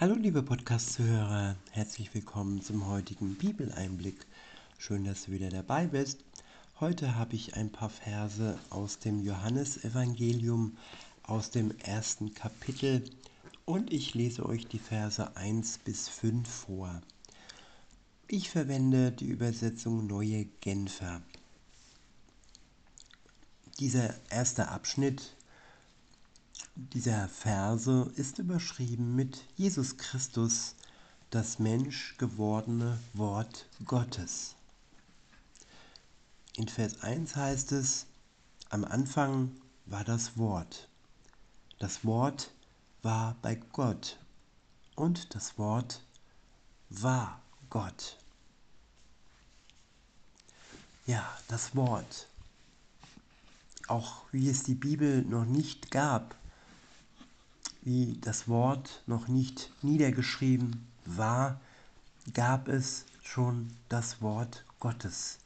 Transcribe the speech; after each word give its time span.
Hallo 0.00 0.14
liebe 0.14 0.44
Podcast-Zuhörer, 0.44 1.56
herzlich 1.72 2.14
willkommen 2.14 2.62
zum 2.62 2.86
heutigen 2.86 3.34
Bibeleinblick. 3.34 4.28
Schön, 4.78 5.02
dass 5.02 5.24
du 5.24 5.32
wieder 5.32 5.48
dabei 5.48 5.88
bist. 5.88 6.20
Heute 6.78 7.16
habe 7.16 7.34
ich 7.34 7.56
ein 7.56 7.72
paar 7.72 7.90
Verse 7.90 8.56
aus 8.70 9.00
dem 9.00 9.24
Johannesevangelium 9.24 10.76
aus 11.24 11.50
dem 11.50 11.76
ersten 11.78 12.32
Kapitel 12.32 13.02
und 13.64 13.92
ich 13.92 14.14
lese 14.14 14.46
euch 14.46 14.68
die 14.68 14.78
Verse 14.78 15.36
1 15.36 15.78
bis 15.78 16.08
5 16.08 16.48
vor. 16.48 17.02
Ich 18.28 18.50
verwende 18.50 19.10
die 19.10 19.26
Übersetzung 19.26 20.06
Neue 20.06 20.44
Genfer. 20.60 21.22
Dieser 23.80 24.14
erste 24.30 24.68
Abschnitt 24.68 25.34
dieser 26.78 27.28
Verse 27.28 28.12
ist 28.14 28.38
überschrieben 28.38 29.16
mit 29.16 29.44
Jesus 29.56 29.96
Christus, 29.96 30.76
das 31.30 31.58
Mensch 31.58 32.16
gewordene 32.18 33.00
Wort 33.14 33.66
Gottes. 33.84 34.54
In 36.56 36.68
Vers 36.68 37.02
1 37.02 37.34
heißt 37.34 37.72
es, 37.72 38.06
am 38.70 38.84
Anfang 38.84 39.50
war 39.86 40.04
das 40.04 40.38
Wort. 40.38 40.88
Das 41.80 42.04
Wort 42.04 42.52
war 43.02 43.36
bei 43.42 43.56
Gott 43.56 44.16
und 44.94 45.34
das 45.34 45.58
Wort 45.58 46.04
war 46.90 47.42
Gott. 47.70 48.16
Ja, 51.06 51.28
das 51.48 51.74
Wort. 51.74 52.28
Auch 53.88 54.22
wie 54.30 54.48
es 54.48 54.62
die 54.62 54.76
Bibel 54.76 55.22
noch 55.22 55.44
nicht 55.44 55.90
gab, 55.90 56.36
wie 57.88 58.18
das 58.20 58.48
Wort 58.48 59.02
noch 59.06 59.28
nicht 59.28 59.72
niedergeschrieben 59.80 60.86
war, 61.06 61.58
gab 62.34 62.68
es 62.68 63.06
schon 63.22 63.72
das 63.88 64.20
Wort 64.20 64.62
Gottes. 64.78 65.38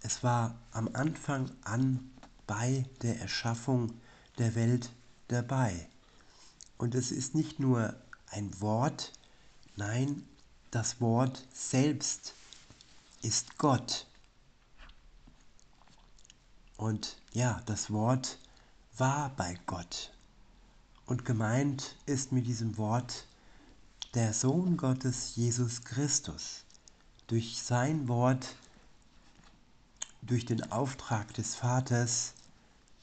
Es 0.00 0.22
war 0.22 0.54
am 0.70 0.88
Anfang 0.92 1.50
an 1.64 2.12
bei 2.46 2.84
der 3.02 3.20
Erschaffung 3.20 3.92
der 4.38 4.54
Welt 4.54 4.92
dabei. 5.26 5.88
Und 6.78 6.94
es 6.94 7.10
ist 7.10 7.34
nicht 7.34 7.58
nur 7.58 7.96
ein 8.30 8.60
Wort, 8.60 9.10
nein, 9.74 10.22
das 10.70 11.00
Wort 11.00 11.44
selbst 11.52 12.34
ist 13.22 13.58
Gott. 13.58 14.06
Und 16.76 17.16
ja, 17.32 17.60
das 17.66 17.90
Wort 17.90 18.38
war 18.96 19.30
bei 19.30 19.58
Gott. 19.66 20.13
Und 21.06 21.24
gemeint 21.24 21.96
ist 22.06 22.32
mit 22.32 22.46
diesem 22.46 22.78
Wort 22.78 23.26
der 24.14 24.32
Sohn 24.32 24.76
Gottes 24.76 25.36
Jesus 25.36 25.84
Christus. 25.84 26.64
Durch 27.26 27.62
sein 27.62 28.08
Wort, 28.08 28.56
durch 30.22 30.46
den 30.46 30.70
Auftrag 30.72 31.34
des 31.34 31.56
Vaters 31.56 32.32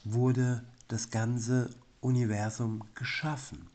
wurde 0.04 0.64
das 0.88 1.10
ganze 1.10 1.70
Universum 2.00 2.82
geschaffen. 2.94 3.68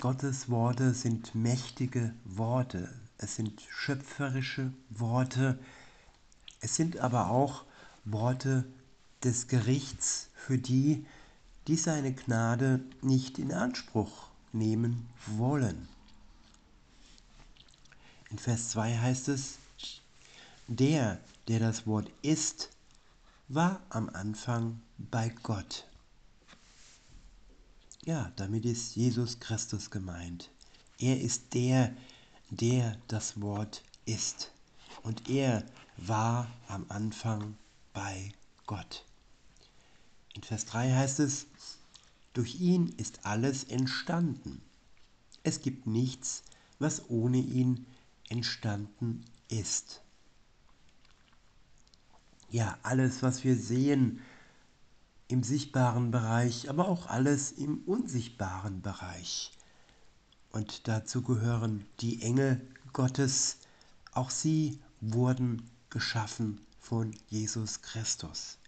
Gottes 0.00 0.48
Worte 0.48 0.94
sind 0.94 1.34
mächtige 1.34 2.14
Worte, 2.24 2.92
es 3.18 3.36
sind 3.36 3.62
schöpferische 3.70 4.72
Worte, 4.90 5.58
es 6.60 6.76
sind 6.76 6.98
aber 6.98 7.30
auch 7.30 7.64
Worte 8.04 8.64
des 9.22 9.48
Gerichts 9.48 10.28
für 10.34 10.58
die, 10.58 11.06
die 11.66 11.76
seine 11.76 12.12
Gnade 12.14 12.80
nicht 13.02 13.38
in 13.38 13.52
Anspruch 13.52 14.28
nehmen 14.52 15.08
wollen. 15.26 15.88
In 18.30 18.38
Vers 18.38 18.70
2 18.70 18.98
heißt 18.98 19.28
es, 19.28 19.58
der, 20.66 21.20
der 21.48 21.60
das 21.60 21.86
Wort 21.86 22.10
ist, 22.22 22.70
war 23.48 23.80
am 23.90 24.08
Anfang 24.08 24.80
bei 24.98 25.32
Gott. 25.42 25.86
Ja, 28.04 28.32
damit 28.36 28.64
ist 28.64 28.96
Jesus 28.96 29.40
Christus 29.40 29.90
gemeint. 29.90 30.50
Er 30.98 31.20
ist 31.20 31.54
der, 31.54 31.94
der 32.50 32.96
das 33.08 33.40
Wort 33.40 33.82
ist. 34.04 34.52
Und 35.02 35.28
er 35.28 35.64
war 35.96 36.50
am 36.68 36.86
Anfang 36.88 37.56
bei 37.92 38.32
Gott. 38.66 39.04
In 40.34 40.42
Vers 40.42 40.66
3 40.66 40.92
heißt 40.92 41.20
es, 41.20 41.46
durch 42.32 42.60
ihn 42.60 42.88
ist 42.96 43.24
alles 43.24 43.64
entstanden. 43.64 44.60
Es 45.44 45.62
gibt 45.62 45.86
nichts, 45.86 46.42
was 46.78 47.08
ohne 47.08 47.38
ihn 47.38 47.86
entstanden 48.28 49.24
ist. 49.48 50.02
Ja, 52.50 52.78
alles, 52.82 53.22
was 53.22 53.44
wir 53.44 53.56
sehen 53.56 54.20
im 55.28 55.42
sichtbaren 55.42 56.10
Bereich, 56.10 56.68
aber 56.68 56.88
auch 56.88 57.06
alles 57.06 57.52
im 57.52 57.78
unsichtbaren 57.86 58.82
Bereich. 58.82 59.52
Und 60.50 60.86
dazu 60.88 61.22
gehören 61.22 61.84
die 62.00 62.22
Engel 62.22 62.60
Gottes. 62.92 63.58
Auch 64.12 64.30
sie 64.30 64.78
wurden 65.00 65.68
geschaffen 65.90 66.60
von 66.80 67.14
Jesus 67.28 67.82
Christus. 67.82 68.58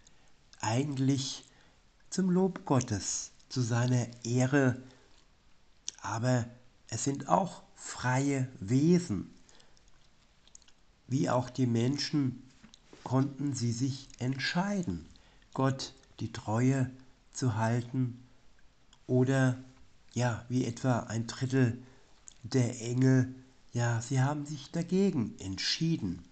Eigentlich 0.59 1.45
zum 2.09 2.29
Lob 2.29 2.65
Gottes, 2.65 3.31
zu 3.49 3.61
seiner 3.61 4.07
Ehre, 4.23 4.81
aber 6.01 6.45
es 6.89 7.03
sind 7.03 7.27
auch 7.27 7.63
freie 7.75 8.47
Wesen. 8.59 9.33
Wie 11.07 11.29
auch 11.29 11.49
die 11.49 11.67
Menschen 11.67 12.43
konnten 13.03 13.53
sie 13.53 13.71
sich 13.71 14.09
entscheiden, 14.19 15.05
Gott 15.53 15.93
die 16.19 16.31
Treue 16.31 16.91
zu 17.31 17.55
halten 17.55 18.19
oder 19.05 19.57
ja, 20.13 20.45
wie 20.49 20.65
etwa 20.65 21.01
ein 21.01 21.27
Drittel 21.27 21.81
der 22.43 22.81
Engel, 22.81 23.33
ja, 23.71 24.01
sie 24.01 24.21
haben 24.21 24.45
sich 24.45 24.71
dagegen 24.71 25.37
entschieden. 25.39 26.23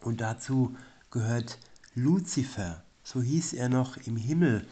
Und 0.00 0.20
dazu 0.20 0.76
gehört 1.10 1.58
Luzifer, 1.94 2.82
so 3.06 3.22
hieß 3.22 3.52
er 3.52 3.68
noch 3.68 3.96
im 3.98 4.16
Himmel 4.16 4.66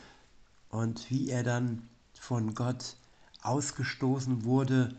und 0.68 1.08
wie 1.08 1.30
er 1.30 1.44
dann 1.44 1.88
von 2.18 2.52
Gott 2.56 2.96
ausgestoßen 3.42 4.42
wurde, 4.42 4.96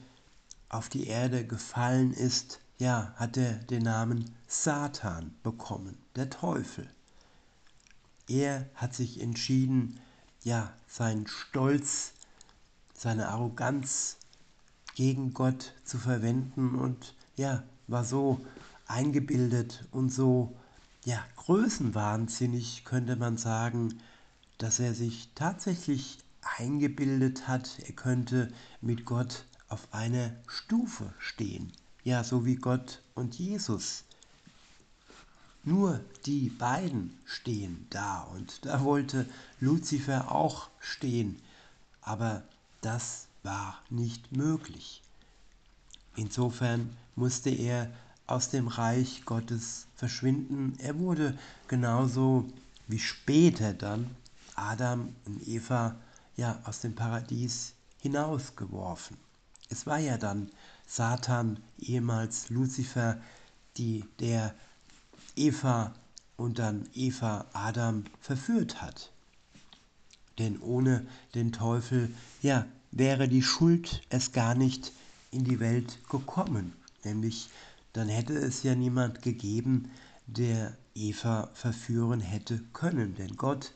auf 0.69 0.87
die 0.87 1.07
Erde 1.07 1.45
gefallen 1.45 2.13
ist, 2.13 2.61
ja, 2.77 3.13
hat 3.17 3.35
er 3.35 3.55
den 3.55 3.83
Namen 3.83 4.31
Satan 4.47 5.35
bekommen, 5.43 5.97
der 6.15 6.29
Teufel. 6.29 6.89
Er 8.29 8.69
hat 8.73 8.95
sich 8.95 9.19
entschieden, 9.19 9.99
ja, 10.43 10.71
seinen 10.87 11.27
Stolz, 11.27 12.13
seine 12.93 13.27
Arroganz 13.27 14.15
gegen 14.95 15.33
Gott 15.33 15.73
zu 15.83 15.97
verwenden 15.97 16.75
und 16.75 17.13
ja, 17.35 17.63
war 17.87 18.05
so 18.05 18.39
eingebildet 18.87 19.83
und 19.91 20.09
so 20.09 20.55
ja, 21.05 21.23
größenwahnsinnig, 21.37 22.83
könnte 22.83 23.15
man 23.15 23.37
sagen, 23.37 23.99
dass 24.57 24.79
er 24.79 24.95
sich 24.95 25.29
tatsächlich 25.35 26.17
eingebildet 26.57 27.47
hat, 27.47 27.79
er 27.79 27.93
könnte 27.93 28.51
mit 28.81 29.05
Gott 29.05 29.45
auf 29.69 29.93
einer 29.93 30.31
Stufe 30.47 31.13
stehen. 31.19 31.71
Ja, 32.03 32.23
so 32.23 32.45
wie 32.45 32.55
Gott 32.55 33.01
und 33.13 33.37
Jesus. 33.37 34.03
Nur 35.63 35.99
die 36.25 36.49
beiden 36.49 37.17
stehen 37.25 37.85
da 37.89 38.21
und 38.21 38.65
da 38.65 38.83
wollte 38.83 39.27
Luzifer 39.59 40.31
auch 40.31 40.69
stehen, 40.79 41.39
aber 42.01 42.43
das 42.81 43.27
war 43.43 43.79
nicht 43.89 44.35
möglich. 44.35 45.01
Insofern 46.15 46.95
musste 47.15 47.49
er 47.49 47.91
aus 48.27 48.49
dem 48.49 48.67
Reich 48.67 49.23
Gottes 49.25 49.87
verschwinden. 49.95 50.73
Er 50.79 50.97
wurde 50.99 51.37
genauso 51.67 52.47
wie 52.87 52.99
später 52.99 53.73
dann 53.73 54.15
Adam 54.55 55.15
und 55.25 55.47
Eva 55.47 55.95
ja 56.35 56.59
aus 56.63 56.81
dem 56.81 56.95
Paradies 56.95 57.73
hinausgeworfen. 58.01 59.17
Es 59.69 59.85
war 59.85 59.99
ja 59.99 60.17
dann 60.17 60.51
Satan, 60.87 61.59
ehemals 61.79 62.49
Luzifer, 62.49 63.17
die 63.77 64.05
der 64.19 64.53
Eva 65.35 65.93
und 66.37 66.59
dann 66.59 66.87
Eva 66.93 67.45
Adam 67.53 68.05
verführt 68.21 68.81
hat. 68.81 69.11
Denn 70.37 70.59
ohne 70.59 71.05
den 71.33 71.51
Teufel, 71.51 72.13
ja, 72.41 72.65
wäre 72.91 73.27
die 73.27 73.41
Schuld 73.41 74.01
es 74.09 74.31
gar 74.31 74.55
nicht 74.55 74.91
in 75.31 75.43
die 75.43 75.59
Welt 75.59 75.97
gekommen, 76.09 76.73
nämlich 77.03 77.49
dann 77.95 78.09
hätte 78.09 78.33
es 78.33 78.63
ja 78.63 78.75
niemand 78.75 79.21
gegeben, 79.21 79.89
der 80.27 80.75
Eva 80.95 81.49
verführen 81.53 82.19
hätte 82.19 82.59
können. 82.73 83.15
Denn 83.15 83.37
Gott 83.37 83.73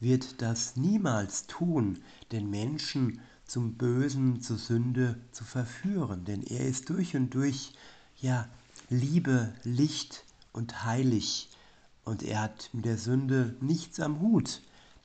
wird 0.00 0.42
das 0.42 0.76
niemals 0.76 1.46
tun, 1.46 2.00
den 2.32 2.50
Menschen 2.50 3.20
zum 3.46 3.74
Bösen, 3.74 4.40
zur 4.40 4.58
Sünde 4.58 5.16
zu 5.30 5.44
verführen, 5.44 6.24
denn 6.24 6.42
er 6.42 6.66
ist 6.66 6.90
durch 6.90 7.16
und 7.16 7.34
durch, 7.34 7.72
ja, 8.20 8.48
Liebe, 8.88 9.52
Licht 9.62 10.24
und 10.52 10.84
heilig 10.84 11.48
und 12.04 12.22
er 12.22 12.42
hat 12.42 12.68
mit 12.72 12.84
der 12.84 12.98
Sünde 12.98 13.56
nichts 13.60 14.00
am 14.00 14.20
Hut. 14.20 14.60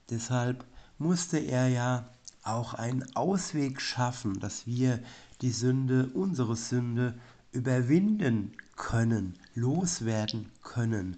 Deshalb 0.10 0.66
musste 0.98 1.38
er 1.38 1.68
ja 1.70 2.10
auch 2.44 2.74
einen 2.74 3.16
Ausweg 3.16 3.81
schaffen, 3.81 4.40
dass 4.40 4.66
wir 4.66 5.00
die 5.42 5.52
Sünde, 5.52 6.10
unsere 6.13 6.56
Sünde, 6.56 7.13
überwinden 7.57 8.56
können, 8.75 9.33
loswerden 9.56 10.51
können. 10.62 11.18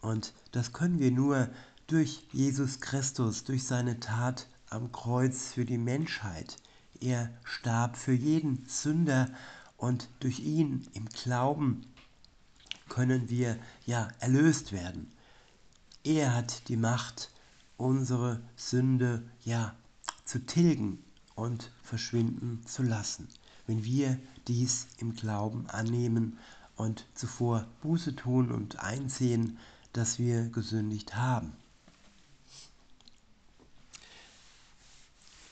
Und 0.00 0.34
das 0.50 0.72
können 0.72 0.98
wir 0.98 1.12
nur 1.12 1.48
durch 1.86 2.26
Jesus 2.32 2.80
Christus, 2.80 3.44
durch 3.44 3.64
seine 3.64 4.00
Tat 4.00 4.48
am 4.70 4.90
Kreuz 4.90 5.52
für 5.52 5.64
die 5.64 5.78
Menschheit. 5.78 6.56
Er 7.00 7.30
starb 7.44 7.96
für 7.96 8.12
jeden 8.12 8.66
Sünder 8.66 9.30
und 9.76 10.08
durch 10.18 10.40
ihn 10.40 10.84
im 10.94 11.06
Glauben 11.06 11.86
können 12.88 13.30
wir 13.30 13.56
ja 13.86 14.08
erlöst 14.18 14.72
werden. 14.72 15.12
Er 16.02 16.34
hat 16.34 16.68
die 16.68 16.76
Macht, 16.76 17.30
unsere 17.76 18.40
Sünde 18.56 19.22
ja 19.44 19.76
zu 20.24 20.44
tilgen 20.44 21.04
und 21.36 21.70
verschwinden 21.82 22.66
zu 22.66 22.82
lassen, 22.82 23.28
wenn 23.68 23.84
wir 23.84 24.18
dies 24.48 24.88
im 24.96 25.14
Glauben 25.14 25.68
annehmen 25.68 26.38
und 26.74 27.04
zuvor 27.14 27.66
Buße 27.82 28.16
tun 28.16 28.50
und 28.50 28.80
einsehen, 28.80 29.58
dass 29.92 30.18
wir 30.18 30.48
gesündigt 30.48 31.14
haben. 31.16 31.52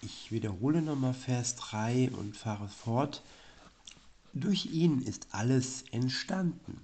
Ich 0.00 0.32
wiederhole 0.32 0.82
nochmal 0.82 1.14
Vers 1.14 1.56
3 1.56 2.10
und 2.10 2.36
fahre 2.36 2.68
fort. 2.68 3.22
Durch 4.32 4.66
ihn 4.66 5.02
ist 5.02 5.28
alles 5.32 5.84
entstanden. 5.90 6.80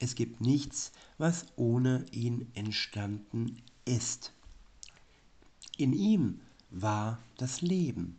Es 0.00 0.16
gibt 0.16 0.40
nichts, 0.40 0.90
was 1.18 1.46
ohne 1.56 2.04
ihn 2.10 2.50
entstanden 2.54 3.62
ist. 3.84 4.32
In 5.76 5.92
ihm 5.92 6.40
war 6.70 7.18
das 7.36 7.60
Leben 7.60 8.16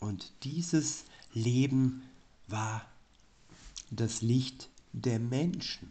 und 0.00 0.32
dieses 0.42 1.04
Leben 1.32 2.02
war 2.46 2.84
das 3.90 4.22
Licht 4.22 4.68
der 4.92 5.18
Menschen. 5.18 5.90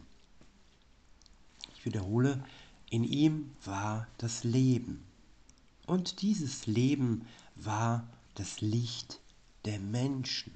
Ich 1.76 1.84
wiederhole, 1.84 2.42
in 2.90 3.04
ihm 3.04 3.50
war 3.64 4.06
das 4.18 4.44
Leben 4.44 5.04
und 5.86 6.22
dieses 6.22 6.66
Leben 6.66 7.26
war 7.56 8.06
das 8.34 8.60
Licht 8.60 9.20
der 9.64 9.78
Menschen. 9.78 10.52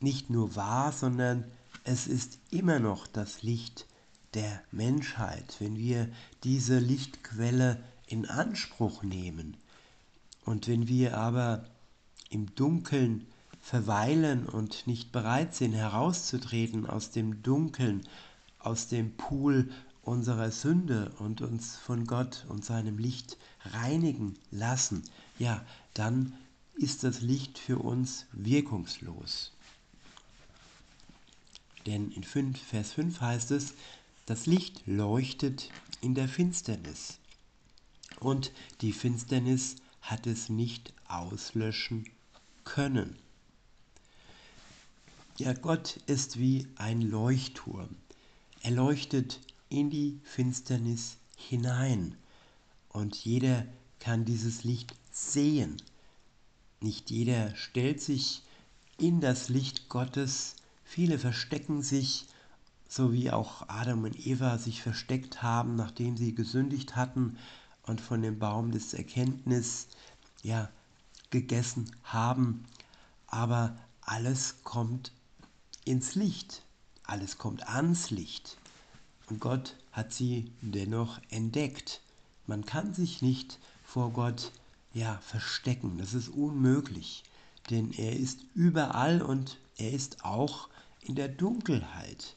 Nicht 0.00 0.30
nur 0.30 0.56
war, 0.56 0.92
sondern 0.92 1.44
es 1.84 2.06
ist 2.06 2.38
immer 2.50 2.78
noch 2.78 3.06
das 3.06 3.42
Licht 3.42 3.86
der 4.34 4.62
Menschheit, 4.72 5.56
wenn 5.58 5.76
wir 5.76 6.08
diese 6.44 6.78
Lichtquelle 6.78 7.82
in 8.06 8.26
Anspruch 8.26 9.02
nehmen. 9.02 9.56
Und 10.44 10.66
wenn 10.66 10.88
wir 10.88 11.18
aber 11.18 11.64
im 12.30 12.54
Dunkeln 12.54 13.26
verweilen 13.60 14.46
und 14.46 14.86
nicht 14.86 15.12
bereit 15.12 15.54
sind 15.54 15.72
herauszutreten 15.72 16.86
aus 16.86 17.10
dem 17.10 17.42
Dunkeln, 17.42 18.06
aus 18.58 18.88
dem 18.88 19.14
Pool 19.16 19.70
unserer 20.02 20.50
Sünde 20.50 21.12
und 21.18 21.42
uns 21.42 21.76
von 21.76 22.06
Gott 22.06 22.46
und 22.48 22.64
seinem 22.64 22.98
Licht 22.98 23.36
reinigen 23.64 24.34
lassen, 24.50 25.02
ja, 25.38 25.64
dann 25.94 26.32
ist 26.74 27.04
das 27.04 27.20
Licht 27.20 27.58
für 27.58 27.78
uns 27.78 28.26
wirkungslos. 28.32 29.52
Denn 31.86 32.10
in 32.12 32.24
5, 32.24 32.58
Vers 32.60 32.92
5 32.92 33.20
heißt 33.20 33.50
es, 33.50 33.74
das 34.26 34.46
Licht 34.46 34.82
leuchtet 34.86 35.70
in 36.00 36.14
der 36.14 36.28
Finsternis 36.28 37.18
und 38.20 38.52
die 38.80 38.92
Finsternis 38.92 39.76
hat 40.00 40.26
es 40.26 40.48
nicht 40.48 40.92
auslöschen 41.06 42.04
können. 42.68 43.16
Ja, 45.38 45.54
Gott 45.54 45.98
ist 46.06 46.38
wie 46.38 46.68
ein 46.76 47.00
Leuchtturm. 47.00 47.96
Er 48.62 48.72
leuchtet 48.72 49.40
in 49.70 49.88
die 49.88 50.20
Finsternis 50.22 51.16
hinein 51.36 52.16
und 52.90 53.16
jeder 53.16 53.64
kann 54.00 54.24
dieses 54.24 54.64
Licht 54.64 54.94
sehen. 55.10 55.80
Nicht 56.80 57.10
jeder 57.10 57.54
stellt 57.56 58.00
sich 58.02 58.42
in 58.98 59.20
das 59.20 59.48
Licht 59.48 59.88
Gottes, 59.88 60.54
viele 60.84 61.18
verstecken 61.18 61.82
sich, 61.82 62.26
so 62.88 63.12
wie 63.12 63.30
auch 63.30 63.68
Adam 63.68 64.04
und 64.04 64.26
Eva 64.26 64.58
sich 64.58 64.82
versteckt 64.82 65.42
haben, 65.42 65.74
nachdem 65.74 66.16
sie 66.16 66.34
gesündigt 66.34 66.96
hatten 66.96 67.38
und 67.84 68.00
von 68.00 68.20
dem 68.20 68.38
Baum 68.38 68.72
des 68.72 68.92
Erkenntnis 68.92 69.88
ja 70.42 70.68
gegessen 71.30 71.90
haben, 72.02 72.64
aber 73.26 73.76
alles 74.00 74.56
kommt 74.64 75.12
ins 75.84 76.14
Licht, 76.14 76.62
alles 77.04 77.38
kommt 77.38 77.68
ans 77.68 78.10
Licht. 78.10 78.56
Und 79.28 79.40
Gott 79.40 79.76
hat 79.92 80.12
sie 80.12 80.50
dennoch 80.62 81.20
entdeckt. 81.30 82.00
Man 82.46 82.64
kann 82.64 82.94
sich 82.94 83.20
nicht 83.20 83.58
vor 83.84 84.12
Gott 84.12 84.52
ja 84.94 85.18
verstecken, 85.18 85.98
das 85.98 86.14
ist 86.14 86.28
unmöglich, 86.28 87.24
denn 87.70 87.92
er 87.92 88.16
ist 88.16 88.40
überall 88.54 89.20
und 89.20 89.58
er 89.76 89.92
ist 89.92 90.24
auch 90.24 90.68
in 91.02 91.14
der 91.14 91.28
Dunkelheit. 91.28 92.34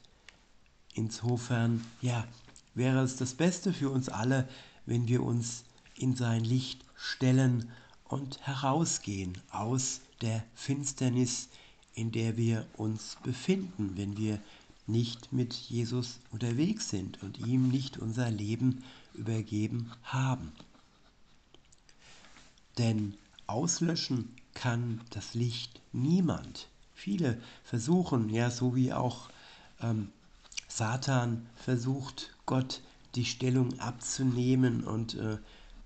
Insofern, 0.94 1.84
ja, 2.02 2.26
wäre 2.74 3.02
es 3.02 3.16
das 3.16 3.34
Beste 3.34 3.72
für 3.72 3.90
uns 3.90 4.08
alle, 4.08 4.48
wenn 4.86 5.08
wir 5.08 5.22
uns 5.22 5.64
in 5.94 6.14
sein 6.16 6.44
Licht 6.44 6.84
stellen 6.94 7.70
und 8.12 8.46
herausgehen 8.46 9.38
aus 9.50 10.02
der 10.20 10.44
Finsternis, 10.54 11.48
in 11.94 12.12
der 12.12 12.36
wir 12.36 12.66
uns 12.76 13.16
befinden, 13.22 13.92
wenn 13.96 14.18
wir 14.18 14.38
nicht 14.86 15.32
mit 15.32 15.54
Jesus 15.54 16.20
unterwegs 16.30 16.90
sind 16.90 17.22
und 17.22 17.38
ihm 17.38 17.68
nicht 17.68 17.96
unser 17.96 18.30
Leben 18.30 18.84
übergeben 19.14 19.92
haben. 20.02 20.52
Denn 22.76 23.14
auslöschen 23.46 24.36
kann 24.52 25.00
das 25.08 25.32
Licht 25.32 25.80
niemand. 25.92 26.68
Viele 26.94 27.40
versuchen, 27.64 28.28
ja, 28.28 28.50
so 28.50 28.76
wie 28.76 28.92
auch 28.92 29.30
ähm, 29.80 30.10
Satan 30.68 31.46
versucht, 31.56 32.36
Gott 32.44 32.82
die 33.14 33.24
Stellung 33.24 33.80
abzunehmen 33.80 34.84
und 34.84 35.14
äh, 35.14 35.38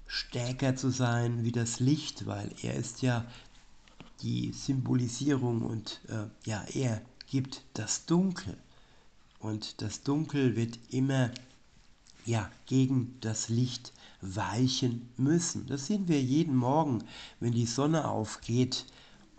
stärker 0.06 0.76
zu 0.76 0.90
sein 0.90 1.44
wie 1.44 1.52
das 1.52 1.80
Licht, 1.80 2.26
weil 2.26 2.54
er 2.62 2.74
ist 2.74 3.02
ja 3.02 3.24
die 4.22 4.52
Symbolisierung 4.52 5.62
und 5.62 6.00
äh, 6.08 6.26
ja, 6.48 6.64
er 6.74 7.02
gibt 7.26 7.62
das 7.74 8.06
Dunkel. 8.06 8.56
Und 9.40 9.82
das 9.82 10.02
Dunkel 10.02 10.56
wird 10.56 10.78
immer 10.90 11.30
ja, 12.24 12.50
gegen 12.66 13.16
das 13.20 13.48
Licht 13.48 13.92
weichen 14.20 15.08
müssen. 15.16 15.66
Das 15.66 15.86
sehen 15.86 16.08
wir 16.08 16.20
jeden 16.20 16.56
Morgen, 16.56 17.04
wenn 17.38 17.52
die 17.52 17.66
Sonne 17.66 18.08
aufgeht 18.08 18.86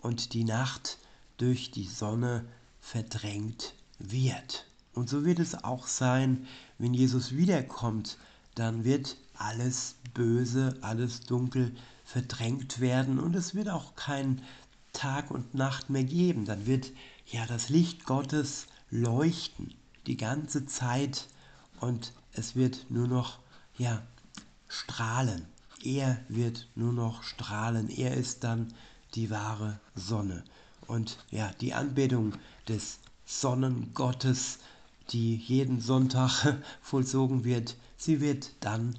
und 0.00 0.32
die 0.32 0.44
Nacht 0.44 0.98
durch 1.36 1.70
die 1.70 1.84
Sonne 1.84 2.46
verdrängt 2.80 3.74
wird. 3.98 4.66
Und 4.94 5.08
so 5.08 5.24
wird 5.24 5.38
es 5.38 5.64
auch 5.64 5.86
sein, 5.86 6.46
wenn 6.78 6.94
Jesus 6.94 7.36
wiederkommt, 7.36 8.16
dann 8.54 8.84
wird 8.84 9.16
alles 9.38 9.96
Böse, 10.14 10.76
alles 10.80 11.20
Dunkel 11.20 11.74
verdrängt 12.04 12.80
werden 12.80 13.18
und 13.18 13.34
es 13.36 13.54
wird 13.54 13.68
auch 13.68 13.94
kein 13.94 14.42
Tag 14.92 15.30
und 15.30 15.54
Nacht 15.54 15.90
mehr 15.90 16.04
geben. 16.04 16.44
Dann 16.44 16.66
wird 16.66 16.90
ja 17.26 17.46
das 17.46 17.68
Licht 17.68 18.04
Gottes 18.04 18.66
leuchten 18.90 19.74
die 20.06 20.16
ganze 20.16 20.66
Zeit 20.66 21.28
und 21.80 22.12
es 22.32 22.56
wird 22.56 22.86
nur 22.90 23.06
noch 23.06 23.38
ja 23.76 24.02
strahlen. 24.68 25.44
Er 25.84 26.18
wird 26.28 26.68
nur 26.74 26.92
noch 26.92 27.22
strahlen. 27.22 27.88
Er 27.88 28.14
ist 28.14 28.42
dann 28.44 28.72
die 29.14 29.30
wahre 29.30 29.78
Sonne. 29.94 30.42
Und 30.86 31.18
ja, 31.30 31.50
die 31.60 31.74
Anbetung 31.74 32.34
des 32.66 32.98
Sonnengottes 33.24 34.58
die 35.10 35.36
jeden 35.36 35.80
Sonntag 35.80 36.56
vollzogen 36.82 37.44
wird, 37.44 37.76
sie 37.96 38.20
wird 38.20 38.52
dann 38.60 38.98